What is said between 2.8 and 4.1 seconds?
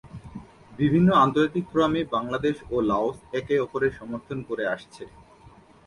Laos একে অপরের